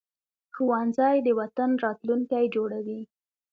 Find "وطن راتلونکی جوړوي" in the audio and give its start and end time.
1.39-3.01